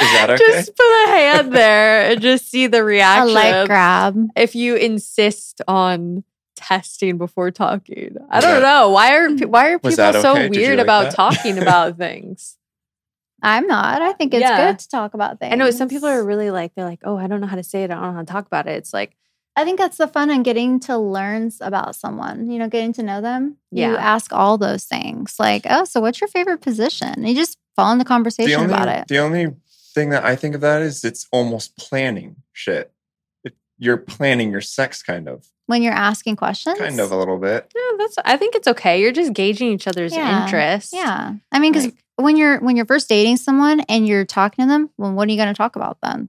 Is 0.00 0.12
that 0.16 0.30
okay? 0.30 0.36
just 0.46 0.74
put 0.76 1.04
a 1.04 1.08
hand 1.08 1.52
there 1.52 2.10
and 2.10 2.20
just 2.20 2.50
see 2.50 2.66
the 2.66 2.82
reaction. 2.82 3.28
a 3.30 3.32
light 3.32 3.66
grab. 3.66 4.16
if 4.36 4.54
you 4.54 4.74
insist 4.76 5.60
on 5.68 6.24
testing 6.60 7.18
before 7.18 7.50
talking. 7.50 8.16
I 8.30 8.40
don't 8.40 8.60
that- 8.60 8.62
know. 8.62 8.90
Why 8.90 9.16
are 9.16 9.30
why 9.46 9.70
are 9.70 9.78
people 9.78 9.96
that 9.96 10.20
so 10.22 10.32
okay? 10.32 10.48
Did 10.48 10.54
you 10.56 10.60
weird 10.62 10.76
like 10.78 10.84
about 10.84 11.02
that? 11.04 11.14
talking 11.14 11.58
about 11.62 11.96
things? 11.96 12.56
I'm 13.42 13.66
not. 13.66 14.02
I 14.02 14.12
think 14.12 14.34
it's 14.34 14.42
Yeah. 14.42 14.66
good 14.70 14.78
to 14.80 14.88
talk 14.88 15.14
about 15.14 15.40
things. 15.40 15.52
I 15.52 15.56
know 15.56 15.70
some 15.70 15.88
people 15.88 16.08
are 16.08 16.22
really 16.22 16.50
like 16.50 16.74
they're 16.74 16.84
like, 16.84 17.00
"Oh, 17.04 17.16
I 17.16 17.26
don't 17.26 17.40
know 17.40 17.46
how 17.46 17.56
to 17.56 17.62
say 17.62 17.82
it. 17.84 17.90
I 17.90 17.94
don't 17.94 18.02
know 18.02 18.12
how 18.12 18.20
to 18.20 18.26
talk 18.26 18.46
about 18.46 18.66
it." 18.66 18.72
It's 18.76 18.92
like, 18.92 19.16
I 19.56 19.64
think 19.64 19.78
that's 19.78 19.96
the 19.96 20.06
fun 20.06 20.30
in 20.30 20.42
getting 20.42 20.78
to 20.80 20.98
learn 20.98 21.50
about 21.62 21.96
someone, 21.96 22.50
you 22.50 22.58
know, 22.58 22.68
getting 22.68 22.92
to 22.94 23.02
know 23.02 23.20
them. 23.22 23.56
You 23.70 23.92
Yeah. 23.92 23.96
ask 23.96 24.32
all 24.32 24.58
those 24.58 24.84
things 24.84 25.36
like, 25.38 25.66
oh, 25.68 25.84
so 25.84 26.00
what's 26.00 26.20
your 26.20 26.28
favorite 26.28 26.60
position? 26.60 27.08
And 27.08 27.28
you 27.28 27.34
just 27.34 27.56
fall 27.76 27.90
into 27.92 28.04
the 28.04 28.08
conversation 28.08 28.60
only, 28.60 28.72
about 28.74 28.88
it. 28.88 29.08
the 29.08 29.18
only 29.18 29.54
thing 29.94 30.10
that 30.10 30.24
I 30.24 30.36
think 30.36 30.54
of 30.54 30.60
that 30.60 30.82
is 30.82 31.02
it's 31.04 31.26
almost 31.32 31.76
planning 31.78 32.36
shit. 32.52 32.92
It, 33.42 33.54
you're 33.78 33.96
planning 33.96 34.50
your 34.52 34.60
sex 34.60 35.02
kind 35.02 35.28
of, 35.28 35.46
When 35.70 35.82
you're 35.82 35.92
asking 35.94 36.36
questions. 36.36 36.78
kind 36.78 36.98
of 37.00 37.10
a 37.12 37.16
little 37.16 37.38
bit. 37.38 37.70
yeah, 37.74 37.96
that's. 37.98 38.16
I 38.24 38.36
think 38.36 38.54
it's 38.56 38.68
okay. 38.68 39.00
You're 39.00 39.12
just 39.12 39.32
gauging 39.32 39.72
each 39.72 39.86
other's 39.86 40.14
Yeah. 40.14 40.44
interests. 40.44 40.92
Yeah. 40.92 41.34
I 41.52 41.58
mean, 41.60 41.72
because 41.72 41.86
Like- 41.86 42.04
when 42.16 42.36
you're 42.36 42.58
when 42.60 42.76
you're 42.76 42.86
first 42.86 43.08
dating 43.08 43.36
someone 43.38 43.80
and 43.88 44.06
you're 44.06 44.24
talking 44.24 44.64
to 44.64 44.68
them, 44.68 44.90
well, 44.98 45.12
what 45.12 45.28
are 45.28 45.30
you 45.30 45.36
going 45.38 45.48
to 45.48 45.54
talk 45.56 45.76
about 45.76 45.98
then? 46.02 46.28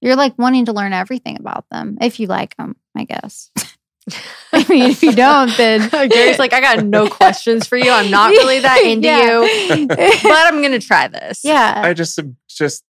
You're 0.00 0.16
like 0.16 0.38
wanting 0.38 0.64
to 0.66 0.72
learn 0.72 0.92
everything 0.92 1.36
about 1.38 1.66
them 1.70 1.98
if 2.00 2.18
you 2.18 2.26
like 2.28 2.56
them, 2.56 2.76
I 2.96 3.04
guess. 3.04 3.50
I 4.52 4.64
mean, 4.68 4.90
if 4.90 5.02
you 5.02 5.12
don't, 5.12 5.54
then 5.58 5.88
Gary's 6.08 6.38
like, 6.38 6.52
I 6.54 6.60
got 6.60 6.84
no 6.84 7.08
questions 7.20 7.66
for 7.66 7.76
you. 7.76 7.90
I'm 7.90 8.10
not 8.10 8.30
really 8.30 8.60
that 8.60 8.82
into 8.82 9.06
you, 9.08 9.76
you. 9.76 9.86
but 9.86 9.98
I'm 10.24 10.62
gonna 10.62 10.78
try 10.78 11.08
this. 11.08 11.40
yeah. 11.44 11.82
I 11.84 11.92
just 11.94 12.18
um, 12.18 12.36
just 12.48 12.84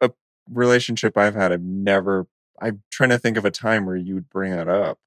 a 0.00 0.10
relationship 0.48 1.16
I've 1.18 1.34
had. 1.34 1.52
I've 1.52 1.62
never. 1.62 2.26
I'm 2.60 2.82
trying 2.92 3.10
to 3.10 3.18
think 3.18 3.36
of 3.36 3.44
a 3.44 3.50
time 3.50 3.86
where 3.86 3.96
you 3.96 4.14
would 4.14 4.30
bring 4.30 4.52
that 4.52 4.68
up. 4.68 4.98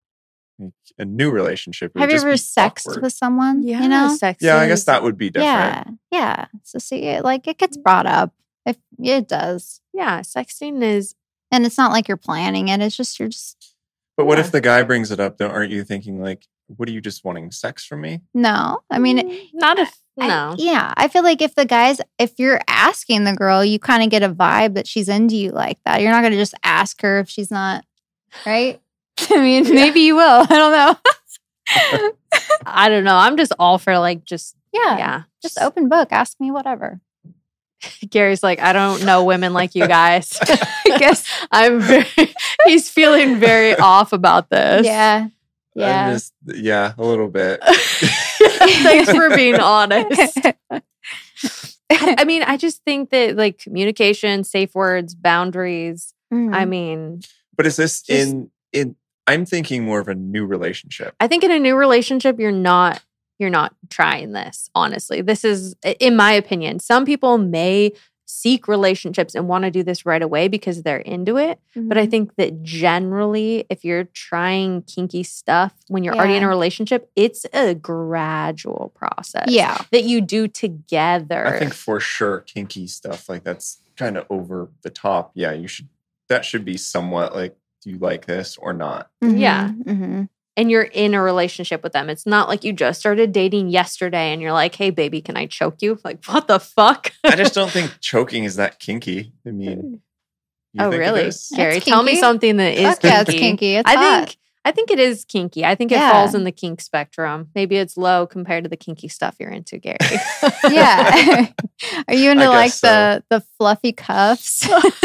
Like, 0.57 0.71
a 0.97 1.03
new 1.05 1.31
relationship. 1.31 1.91
Have 1.97 2.09
you 2.11 2.17
ever 2.17 2.37
sexed 2.37 2.87
awkward. 2.87 3.03
with 3.03 3.13
someone? 3.13 3.63
yeah, 3.63 3.81
You 3.81 3.89
know? 3.89 4.15
sex 4.15 4.41
Yeah, 4.41 4.57
I 4.57 4.67
guess 4.67 4.85
that 4.85 5.03
would 5.03 5.17
be 5.17 5.29
different. 5.29 5.97
Yeah. 6.11 6.19
Yeah. 6.19 6.45
So 6.63 6.79
see 6.79 7.19
like 7.21 7.45
it 7.47 7.57
gets 7.57 7.75
brought 7.77 8.05
up. 8.05 8.33
If 8.65 8.77
it 8.97 9.27
does. 9.27 9.81
Yeah, 9.93 10.21
sexting 10.21 10.81
is 10.81 11.13
And 11.51 11.65
it's 11.65 11.77
not 11.77 11.91
like 11.91 12.07
you're 12.07 12.17
planning 12.17 12.69
it. 12.69 12.79
It's 12.81 12.95
just 12.95 13.19
you're 13.19 13.27
just 13.29 13.75
But 14.17 14.25
what 14.25 14.39
if 14.39 14.51
the 14.51 14.61
guy 14.61 14.81
brings 14.83 15.11
it 15.11 15.19
up? 15.19 15.37
Then 15.37 15.51
aren't 15.51 15.71
you 15.71 15.83
thinking 15.83 16.21
like, 16.21 16.45
what 16.67 16.87
are 16.89 16.91
you 16.93 17.01
just 17.01 17.23
wanting 17.25 17.51
sex 17.51 17.85
from 17.85 18.01
me? 18.01 18.21
no. 18.33 18.79
I 18.89 18.97
mean 18.97 19.17
Mm, 19.19 19.39
not 19.53 19.77
if 19.77 19.93
I- 20.19 20.27
no. 20.29 20.55
yeah. 20.57 20.93
I 20.95 21.09
feel 21.09 21.23
like 21.23 21.41
if 21.41 21.53
the 21.55 21.65
guys 21.65 21.99
if 22.17 22.39
you're 22.39 22.61
asking 22.69 23.25
the 23.25 23.33
girl, 23.33 23.63
you 23.65 23.77
kind 23.77 24.01
of 24.03 24.09
get 24.09 24.23
a 24.23 24.29
vibe 24.33 24.75
that 24.75 24.87
she's 24.87 25.09
into 25.09 25.35
you 25.35 25.51
like 25.51 25.79
that. 25.83 26.01
You're 26.01 26.11
not 26.11 26.23
gonna 26.23 26.37
just 26.37 26.55
ask 26.63 27.01
her 27.01 27.19
if 27.19 27.29
she's 27.29 27.51
not 27.51 27.83
right. 28.45 28.79
I 29.29 29.39
mean, 29.39 29.63
maybe 29.73 30.01
you 30.01 30.15
will. 30.15 30.45
I 30.49 30.55
don't 30.57 30.71
know. 30.71 32.11
I 32.65 32.89
don't 32.89 33.03
know. 33.03 33.15
I'm 33.15 33.37
just 33.37 33.53
all 33.59 33.77
for 33.77 33.97
like 33.99 34.23
just 34.25 34.55
yeah. 34.73 34.97
yeah. 34.97 35.21
Just 35.41 35.57
open 35.61 35.87
book. 35.89 36.09
Ask 36.11 36.39
me 36.39 36.51
whatever. 36.51 36.99
Gary's 38.09 38.41
like, 38.43 38.59
I 38.59 38.73
don't 38.73 39.05
know 39.05 39.23
women 39.25 39.53
like 39.53 39.75
you 39.75 39.87
guys. 39.87 40.37
I 40.41 40.97
guess 40.97 41.27
I'm 41.51 41.79
very 41.81 42.33
he's 42.65 42.89
feeling 42.89 43.39
very 43.39 43.75
off 43.75 44.11
about 44.11 44.49
this. 44.49 44.85
Yeah. 44.85 45.27
I'm 45.27 45.31
Yeah. 45.75 46.13
just- 46.13 46.33
yeah, 46.47 46.93
a 46.97 47.03
little 47.03 47.27
bit. 47.27 47.59
Thanks 47.63 49.11
for 49.11 49.35
being 49.35 49.59
honest. 49.59 50.37
I 51.91 52.23
mean, 52.25 52.43
I 52.43 52.57
just 52.57 52.83
think 52.83 53.09
that 53.11 53.35
like 53.35 53.59
communication, 53.59 54.43
safe 54.43 54.73
words, 54.73 55.13
boundaries. 55.15 56.13
Mhm. 56.33 56.55
I 56.55 56.65
mean, 56.65 57.21
But 57.55 57.67
is 57.67 57.75
this 57.75 58.01
Just- 58.01 58.09
in 58.27 58.51
in? 58.73 58.95
I'm 59.27 59.45
thinking 59.45 59.83
more 59.83 59.99
of 59.99 60.07
a 60.07 60.15
new 60.15 60.45
relationship. 60.45 61.15
I 61.19 61.27
think 61.27 61.43
in 61.43 61.51
a 61.51 61.59
new 61.59 61.75
relationship, 61.75 62.39
you're 62.39 62.51
not 62.51 63.01
you're 63.37 63.49
not 63.49 63.75
trying 63.89 64.31
this. 64.31 64.69
Honestly, 64.73 65.21
this 65.21 65.43
is, 65.43 65.75
in 65.99 66.15
my 66.15 66.31
opinion, 66.31 66.79
some 66.79 67.03
people 67.03 67.37
may 67.37 67.91
seek 68.27 68.67
relationships 68.67 69.35
and 69.35 69.47
want 69.49 69.65
to 69.65 69.69
do 69.71 69.83
this 69.83 70.05
right 70.05 70.21
away 70.21 70.47
because 70.47 70.83
they're 70.83 70.97
into 70.99 71.37
it. 71.37 71.59
But 71.75 71.97
I 71.97 72.07
Mhm. 72.07 72.11
think 72.11 72.35
that 72.37 72.63
generally, 72.63 73.65
if 73.69 73.83
you're 73.83 74.05
trying 74.05 74.83
kinky 74.83 75.23
stuff 75.23 75.73
when 75.89 76.03
you're 76.03 76.15
already 76.15 76.35
in 76.35 76.43
a 76.43 76.47
relationship, 76.47 77.11
it's 77.17 77.45
a 77.53 77.75
gradual 77.75 78.93
process. 78.95 79.47
yeah. 79.49 79.77
That 79.91 80.05
you 80.05 80.21
do 80.21 80.47
together. 80.47 81.45
I 81.45 81.59
think 81.59 81.73
for 81.73 81.99
sure, 81.99 82.39
kinky 82.39 82.87
stuff 82.87 83.27
like 83.27 83.43
that's 83.43 83.79
kind 83.97 84.17
of 84.17 84.25
over 84.29 84.69
the 84.81 84.89
top. 84.89 85.31
Yeah, 85.35 85.51
you 85.51 85.67
should. 85.67 85.89
That 86.29 86.45
should 86.45 86.63
be 86.65 86.77
somewhat 86.77 87.35
like, 87.35 87.55
do 87.85 87.91
you 87.91 87.99
like 87.99 88.25
this 88.25 88.57
or 88.57 88.73
not? 88.73 89.09
Yeah. 89.21 89.69
hmm 89.69 90.23
and 90.57 90.71
you're 90.71 90.83
in 90.83 91.13
a 91.13 91.21
relationship 91.21 91.83
with 91.83 91.93
them. 91.93 92.09
It's 92.09 92.25
not 92.25 92.47
like 92.47 92.63
you 92.63 92.71
just 92.73 92.99
started 92.99 93.31
dating 93.31 93.69
yesterday 93.69 94.31
and 94.31 94.41
you're 94.41 94.53
like, 94.53 94.75
hey, 94.75 94.89
baby, 94.89 95.21
can 95.21 95.35
I 95.35 95.47
choke 95.47 95.81
you? 95.81 95.99
Like, 96.03 96.23
what 96.25 96.47
the 96.47 96.59
fuck? 96.59 97.11
I 97.25 97.35
just 97.35 97.53
don't 97.55 97.71
think 97.71 97.91
choking 97.99 98.45
is 98.45 98.55
that 98.55 98.79
kinky. 98.79 99.33
I 99.45 99.51
mean, 99.51 100.01
you 100.73 100.83
oh, 100.83 100.89
think 100.89 100.99
really? 100.99 101.21
is? 101.23 101.51
Gary, 101.55 101.79
tell 101.79 102.03
me 102.03 102.15
something 102.15 102.57
that 102.57 102.73
is 102.73 102.97
Fuck 102.97 103.01
kinky. 103.01 103.07
yeah, 103.07 103.21
it's 103.21 103.31
kinky. 103.31 103.75
It's 103.75 103.89
I 103.89 103.95
hot. 103.95 104.27
think 104.27 104.37
I 104.67 104.71
think 104.71 104.89
it 104.89 104.97
is 104.99 105.25
kinky. 105.25 105.63
I 105.63 105.75
think 105.75 105.91
it 105.91 105.95
Yeah. 105.95 106.11
falls 106.11 106.33
in 106.33 106.43
the 106.43 106.51
kink 106.51 106.81
spectrum. 106.81 107.49
Maybe 107.53 107.77
it's 107.77 107.95
low 107.97 108.25
compared 108.25 108.63
to 108.63 108.69
the 108.69 108.75
kinky 108.75 109.07
stuff 109.07 109.35
you're 109.39 109.51
into, 109.51 109.77
Gary. 109.77 109.97
yeah. 110.71 111.47
Are 112.07 112.13
you 112.15 112.31
into 112.31 112.49
like 112.49 112.71
guess 112.71 112.81
the 112.81 113.23
the 113.29 113.41
fluffy 113.59 113.91
cuffs? 113.91 114.67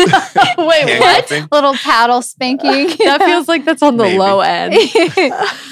Wait, 0.59 0.99
what? 1.01 1.31
Little 1.53 1.75
paddle 1.75 2.23
spanking. 2.23 2.89
That 3.05 3.23
feels 3.23 3.49
like 3.49 3.65
that's 3.67 3.83
on 3.83 3.99
the 3.99 4.05
Maybe. 4.05 4.19
low 4.19 4.41
end. 4.41 4.75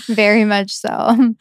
very 0.09 0.45
much 0.45 0.71
so. 0.73 1.35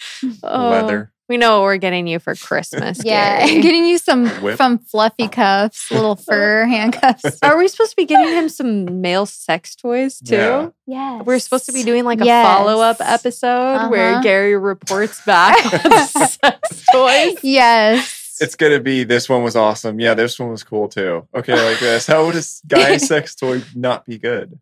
Oh, 0.43 0.69
Leather. 0.69 1.11
We 1.29 1.35
know 1.37 1.57
what 1.59 1.63
we're 1.63 1.77
getting 1.77 2.07
you 2.07 2.19
for 2.19 2.35
Christmas. 2.35 3.01
Yeah, 3.03 3.45
Gary. 3.45 3.61
getting 3.61 3.85
you 3.85 3.97
some 3.97 4.27
Whip. 4.41 4.57
some 4.57 4.77
fluffy 4.77 5.27
cuffs, 5.27 5.91
little 5.91 6.15
fur 6.27 6.65
handcuffs. 6.65 7.39
Are 7.41 7.57
we 7.57 7.67
supposed 7.67 7.91
to 7.91 7.95
be 7.97 8.05
getting 8.05 8.33
him 8.33 8.47
some 8.47 9.01
male 9.01 9.25
sex 9.25 9.75
toys 9.75 10.19
too? 10.19 10.35
Yeah. 10.35 10.69
Yes, 10.85 11.25
We're 11.25 11.39
supposed 11.39 11.65
to 11.65 11.73
be 11.73 11.83
doing 11.83 12.05
like 12.05 12.21
a 12.21 12.25
Yes. 12.25 12.45
follow 12.45 12.81
up 12.81 12.97
episode 13.01 13.89
where 13.89 14.13
Uh-huh. 14.13 14.21
Gary 14.23 14.57
reports 14.57 15.21
back 15.25 15.57
on 15.85 16.07
sex 16.07 16.85
toys. 16.93 17.35
Yes, 17.43 18.37
It's 18.39 18.55
gonna 18.55 18.79
be 18.79 19.03
this 19.03 19.27
one 19.27 19.43
was 19.43 19.55
awesome. 19.57 19.99
Yeah, 19.99 20.13
this 20.13 20.39
one 20.39 20.49
was 20.51 20.63
cool 20.63 20.87
too. 20.87 21.27
Okay, 21.35 21.53
like 21.61 21.79
this. 21.79 22.07
How 22.07 22.25
would 22.25 22.35
a 22.35 22.37
s- 22.37 22.61
guy 22.65 22.95
sex 22.97 23.35
toy 23.35 23.61
not 23.75 24.05
be 24.05 24.17
good? 24.17 24.57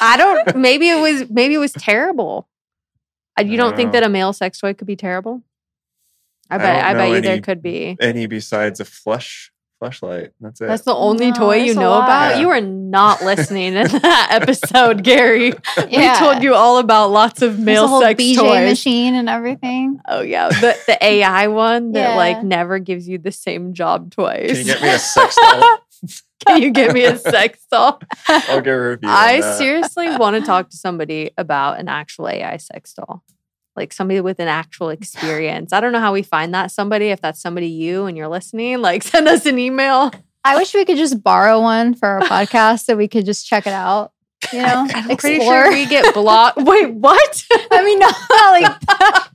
I 0.00 0.16
don't. 0.16 0.56
Maybe 0.56 0.88
it 0.88 1.00
was. 1.02 1.28
Maybe 1.28 1.52
it 1.54 1.58
was 1.58 1.72
terrible. 1.72 2.48
Uh, 3.38 3.42
You 3.42 3.56
don't 3.58 3.70
don't 3.70 3.76
think 3.76 3.88
know. 3.88 4.00
that 4.00 4.06
a 4.06 4.08
male 4.08 4.32
sex 4.32 4.58
toy 4.58 4.72
could 4.72 4.86
be 4.86 4.96
terrible? 4.96 5.42
I 6.50 6.56
I 6.56 6.58
bet. 6.58 6.74
don't 6.74 6.84
I, 6.84 6.94
bet 6.94 7.10
you 7.16 7.20
there 7.22 7.40
could 7.40 7.62
be. 7.62 7.96
Any 8.00 8.26
besides 8.26 8.80
a 8.80 8.84
flush 8.84 9.50
Fleshlight. 9.82 10.30
That's 10.40 10.60
it. 10.60 10.66
That's 10.68 10.84
the 10.84 10.94
only 10.94 11.32
No, 11.32 11.36
toy 11.36 11.56
you 11.56 11.74
know 11.74 11.94
about. 11.94 12.36
Yeah. 12.36 12.40
You 12.42 12.50
are 12.50 12.60
not 12.60 13.20
listening 13.22 13.74
in 13.74 13.88
that 13.88 14.28
episode, 14.42 15.02
Gary. 15.02 15.54
Yeah. 15.88 16.12
We 16.12 16.18
told 16.24 16.42
you 16.44 16.54
all 16.54 16.78
about 16.78 17.08
lots 17.10 17.42
of 17.42 17.56
There's 17.56 17.64
male 17.66 17.84
a 17.86 17.88
whole 17.88 18.00
sex 18.00 18.22
BJ 18.22 18.36
toys. 18.36 18.68
machine 18.70 19.16
and 19.16 19.28
everything. 19.28 19.98
Oh 20.06 20.20
yeah, 20.20 20.50
the 20.50 20.78
the 20.86 21.04
AI 21.04 21.48
one 21.48 21.90
that 21.92 22.10
Yeah. 22.10 22.16
like 22.16 22.44
never 22.44 22.78
gives 22.78 23.08
you 23.08 23.18
the 23.18 23.32
same 23.32 23.74
job 23.74 24.12
twice. 24.12 24.52
Can 24.52 24.62
you 24.62 24.64
get 24.72 24.82
me 24.82 24.88
a 24.94 24.98
sex 25.00 25.36
doll? 25.36 25.78
Can 26.46 26.62
you 26.62 26.70
get 26.70 26.94
me 26.94 27.04
a 27.04 27.18
sex 27.18 27.58
doll? 27.68 28.00
I'll 28.28 28.60
give 28.60 28.66
her 28.66 28.86
a 28.86 28.90
review. 28.92 29.08
on 29.08 29.14
I 29.16 29.40
that. 29.40 29.58
seriously 29.58 30.16
want 30.16 30.36
to 30.36 30.42
talk 30.46 30.70
to 30.70 30.76
somebody 30.76 31.32
about 31.36 31.80
an 31.80 31.88
actual 31.88 32.28
AI 32.28 32.56
sex 32.58 32.94
doll. 32.94 33.24
Like 33.76 33.92
somebody 33.92 34.20
with 34.20 34.38
an 34.40 34.48
actual 34.48 34.88
experience. 34.98 35.72
I 35.72 35.80
don't 35.80 35.92
know 35.92 36.00
how 36.00 36.12
we 36.12 36.22
find 36.22 36.54
that 36.54 36.70
somebody. 36.70 37.08
If 37.08 37.20
that's 37.20 37.40
somebody 37.40 37.68
you 37.68 38.06
and 38.06 38.16
you're 38.16 38.28
listening, 38.28 38.80
like 38.80 39.02
send 39.02 39.28
us 39.28 39.46
an 39.46 39.58
email. 39.58 40.10
I 40.44 40.56
wish 40.56 40.74
we 40.74 40.84
could 40.84 40.96
just 40.96 41.22
borrow 41.22 41.60
one 41.60 41.94
for 41.94 42.08
our 42.08 42.20
podcast 42.20 42.84
so 42.84 42.96
we 42.96 43.06
could 43.08 43.24
just 43.24 43.46
check 43.46 43.66
it 43.66 43.72
out. 43.72 44.12
You 44.52 44.62
know, 44.62 44.88
I'm 44.92 45.16
pretty 45.16 45.38
sure 45.40 45.70
we 45.70 45.86
get 45.86 46.12
blocked. 46.14 46.58
Wait, 46.58 46.92
what? 46.92 47.44
I 47.70 47.84
mean, 47.84 47.98
not, 48.00 48.14
not 48.30 48.50
like 48.50 48.80
that. 48.80 49.28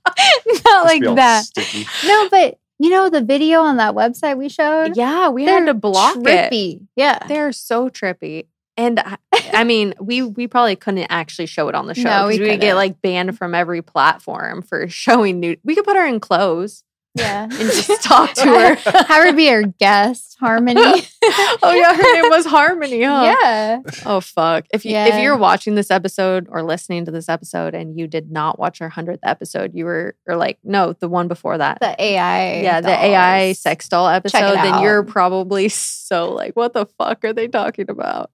not 0.65 0.84
like 0.84 1.15
that. 1.15 1.46
Sticky. 1.46 1.88
No, 2.06 2.27
but 2.29 2.60
you 2.79 2.89
know 2.89 3.10
the 3.10 3.22
video 3.22 3.62
on 3.62 3.77
that 3.77 3.96
website 3.96 4.38
we 4.38 4.50
showed. 4.50 4.98
yeah, 4.98 5.29
we 5.29 5.46
had 5.46 5.65
to 5.67 5.74
block 5.74 6.17
it. 6.20 6.82
Yeah, 6.96 7.20
They're 7.27 7.53
so 7.53 7.89
trippy. 7.89 8.48
And 8.77 9.00
I, 9.00 9.17
I 9.53 9.63
mean, 9.63 9.93
we 10.00 10.22
we 10.22 10.48
probably 10.48 10.75
couldn't 10.75 11.07
actually 11.10 11.48
show 11.48 11.67
it 11.67 11.75
on 11.75 11.88
the 11.88 11.96
show. 11.96 12.03
No, 12.03 12.10
'cause 12.29 12.39
we 12.39 12.50
we 12.50 12.57
get 12.57 12.75
like 12.75 13.01
banned 13.01 13.38
from 13.38 13.55
every 13.55 13.81
platform 13.81 14.62
for 14.62 14.88
showing 14.89 15.39
nude. 15.39 15.60
We 15.63 15.75
could 15.75 15.84
put 15.86 15.96
her 15.98 16.05
in 16.05 16.19
clothes 16.19 16.84
Yeah. 17.16 17.44
and 17.52 17.52
just 17.52 18.04
talk 18.04 18.34
to 18.34 18.46
her. 18.46 18.76
Have 19.06 19.08
her 19.08 19.34
be 19.34 19.50
our 19.50 19.64
guest, 19.64 20.38
Harmony. 20.40 20.82
oh 20.84 21.72
yeah, 21.74 21.96
her 21.96 22.14
name 22.22 22.30
was 22.30 22.46
Harmony. 22.46 23.04
Huh? 23.04 23.36
Yeah. 23.42 23.82
Oh 24.06 24.22
fuck! 24.22 24.66
If 24.72 24.86
you 24.86 24.96
if 24.96 25.20
you're 25.22 25.38
watching 25.38 25.76
this 25.76 25.90
episode 25.90 26.48
or 26.50 26.62
listening 26.64 27.06
to 27.06 27.12
this 27.12 27.28
episode 27.28 27.74
and 27.74 27.98
you 27.98 28.08
did 28.08 28.32
not 28.32 28.60
watch 28.60 28.82
our 28.82 28.90
hundredth 28.90 29.22
episode, 29.24 29.74
you 29.74 29.86
were 29.86 30.16
or 30.28 30.36
like 30.36 30.60
no, 30.64 30.94
the 30.94 31.10
one 31.10 31.28
before 31.28 31.58
that. 31.58 31.80
The 31.80 31.96
AI. 32.00 32.62
yeah, 32.62 32.82
the 32.82 32.90
AI 32.90 33.54
sex 33.54 33.90
doll 33.90 34.08
episode. 34.08 34.56
Then 34.56 34.82
you're 34.82 35.04
probably 35.04 35.70
so 35.70 36.34
like, 36.34 36.56
what 36.56 36.74
the 36.74 36.86
fuck 36.98 37.24
are 37.26 37.34
they 37.34 37.48
talking 37.48 37.90
about? 37.90 38.32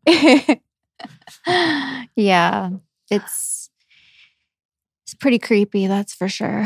yeah. 2.15 2.70
It's 3.10 3.70
it's 5.03 5.13
pretty 5.13 5.39
creepy, 5.39 5.88
that's 5.88 6.13
for 6.13 6.27
sure. 6.27 6.65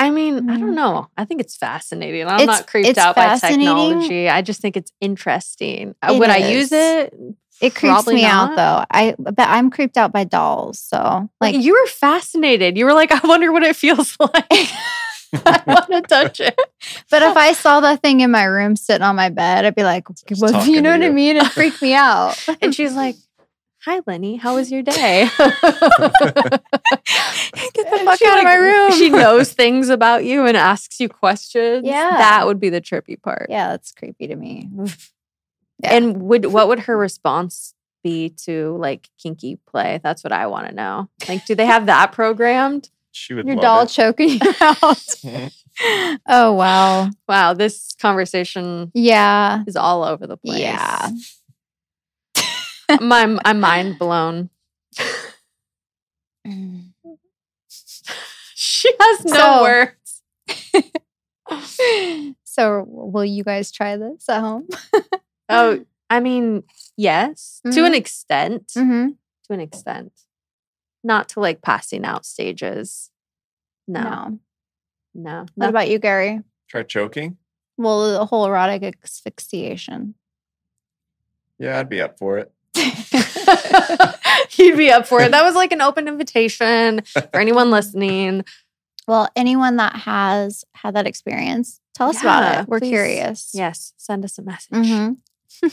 I 0.00 0.10
mean, 0.10 0.48
I 0.50 0.58
don't 0.58 0.74
know. 0.74 1.08
I 1.16 1.24
think 1.24 1.40
it's 1.40 1.56
fascinating. 1.56 2.26
I'm 2.26 2.40
It's- 2.40 2.46
not 2.58 2.66
creeped 2.66 2.88
it's 2.88 2.98
out 2.98 3.14
by 3.16 3.36
technology. 3.38 4.28
I 4.28 4.42
just 4.42 4.60
think 4.60 4.76
it's 4.76 4.92
interesting. 5.00 5.94
Uh, 6.02 6.12
It 6.14 6.18
Would 6.18 6.30
I 6.30 6.38
use 6.50 6.72
it? 6.72 7.12
It 7.60 7.74
creeps 7.74 7.92
Probably 7.92 8.14
me 8.16 8.22
not. 8.22 8.52
out 8.52 8.56
though. 8.56 8.84
I 8.90 9.14
but 9.18 9.34
I'm 9.38 9.70
creeped 9.70 9.98
out 9.98 10.12
by 10.12 10.24
dolls. 10.24 10.78
So 10.78 11.28
Like 11.40 11.54
like 11.54 11.62
you 11.64 11.74
were 11.74 11.86
fascinated. 11.86 12.78
You 12.78 12.86
were 12.86 12.94
like, 12.94 13.12
I 13.24 13.26
wonder 13.26 13.52
what 13.52 13.62
it 13.62 13.76
feels 13.76 14.16
like. 14.20 14.68
I 15.32 15.62
want 15.66 15.90
to 15.92 16.00
touch 16.02 16.40
it. 16.40 16.58
but 17.10 17.22
if 17.22 17.36
I 17.36 17.52
saw 17.52 17.80
that 17.80 18.00
thing 18.02 18.20
in 18.20 18.30
my 18.30 18.44
room 18.44 18.74
sitting 18.76 19.02
on 19.02 19.14
my 19.14 19.28
bed, 19.28 19.64
I'd 19.64 19.74
be 19.76 19.84
like, 19.84 20.08
well, 20.38 20.66
you 20.66 20.80
know 20.80 20.92
to 20.96 20.98
what 20.98 21.06
I 21.06 21.10
mean? 21.10 21.36
It 21.36 21.46
freaked 21.48 21.80
me 21.82 21.92
out. 21.94 22.34
And 22.62 22.74
she's 22.74 22.94
like, 22.94 23.14
Hi, 23.86 24.00
Lynnie. 24.02 24.38
How 24.38 24.56
was 24.56 24.70
your 24.70 24.82
day? 24.82 25.26
Get 25.38 25.52
the 27.90 28.00
fuck 28.04 28.18
She, 28.18 28.26
out 28.26 28.38
of 28.38 28.44
my 28.44 28.54
room. 28.56 28.92
She 28.92 29.08
knows 29.08 29.52
things 29.52 29.88
about 29.88 30.24
you 30.24 30.44
and 30.46 30.54
asks 30.56 31.00
you 31.00 31.08
questions. 31.08 31.86
Yeah. 31.86 32.10
That 32.10 32.46
would 32.46 32.60
be 32.60 32.68
the 32.68 32.82
trippy 32.82 33.20
part. 33.20 33.46
Yeah, 33.48 33.68
that's 33.70 33.92
creepy 33.92 34.26
to 34.28 34.36
me. 34.36 34.68
Yeah. 35.82 35.94
And 35.94 36.20
would 36.24 36.44
what 36.44 36.68
would 36.68 36.80
her 36.80 36.94
response 36.98 37.72
be 38.04 38.28
to 38.44 38.76
like 38.76 39.08
kinky 39.18 39.58
play? 39.66 39.98
That's 40.02 40.22
what 40.22 40.30
I 40.30 40.46
want 40.46 40.66
to 40.68 40.74
know. 40.74 41.08
Like, 41.26 41.46
do 41.46 41.54
they 41.54 41.64
have 41.64 41.86
that 41.86 42.12
programmed? 42.12 42.90
She 43.12 43.32
would 43.32 43.46
Your 43.46 43.56
love 43.56 43.62
doll 43.62 43.82
it. 43.84 43.88
choking 43.88 44.28
you 44.28 44.54
out. 44.60 46.20
oh 46.28 46.52
wow. 46.52 47.08
Wow, 47.26 47.54
this 47.54 47.94
conversation 47.98 48.90
Yeah. 48.92 49.64
is 49.66 49.74
all 49.74 50.04
over 50.04 50.26
the 50.26 50.36
place. 50.36 50.58
Yeah. 50.60 51.08
My 53.00 53.38
I'm 53.44 53.60
mind 53.60 53.98
blown. 53.98 54.50
She 58.54 58.90
has 59.00 59.24
no 59.24 59.34
So- 59.34 59.62
words. 59.62 60.22
so 62.44 62.84
will 62.86 63.24
you 63.24 63.44
guys 63.44 63.70
try 63.70 63.96
this 63.96 64.28
at 64.28 64.40
home? 64.40 64.68
Oh, 65.48 65.84
I 66.08 66.20
mean, 66.20 66.62
yes, 66.96 67.60
to 67.72 67.84
an 67.84 67.94
extent. 67.94 68.68
Mm-hmm. 68.76 69.08
To 69.46 69.52
an 69.52 69.60
extent, 69.60 70.12
not 71.02 71.28
to 71.30 71.40
like 71.40 71.60
passing 71.62 72.04
out 72.04 72.24
stages. 72.24 73.10
No, 73.88 74.00
No. 74.02 74.38
no. 75.14 75.46
What 75.56 75.70
about 75.70 75.88
you, 75.90 75.98
Gary? 75.98 76.40
Try 76.68 76.84
choking. 76.84 77.36
Well, 77.76 78.12
the 78.12 78.26
whole 78.26 78.46
erotic 78.46 78.96
asphyxiation. 79.02 80.14
Yeah, 81.58 81.78
I'd 81.80 81.88
be 81.88 82.00
up 82.00 82.18
for 82.18 82.38
it. 82.38 82.52
You'd 84.56 84.76
be 84.76 84.90
up 84.90 85.06
for 85.06 85.20
it. 85.22 85.30
That 85.32 85.42
was 85.44 85.54
like 85.54 85.72
an 85.72 85.80
open 85.80 86.08
invitation 86.08 87.02
for 87.04 87.40
anyone 87.40 87.70
listening. 87.70 88.44
well, 89.08 89.28
anyone 89.36 89.76
that 89.76 89.96
has 89.96 90.64
had 90.74 90.94
that 90.94 91.06
experience, 91.06 91.80
tell 91.94 92.10
us 92.10 92.22
Yeah, 92.22 92.38
about 92.38 92.62
it. 92.62 92.68
We're 92.68 92.78
please. 92.80 92.88
curious. 92.90 93.50
Yes, 93.54 93.92
send 93.96 94.24
us 94.24 94.38
a 94.38 94.42
message. 94.42 94.70
Mhm. 94.72 95.16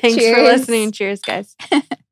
Thanks 0.00 0.24
for 0.26 0.42
listening. 0.42 0.92
Cheers, 0.92 1.20
guys. 1.20 1.56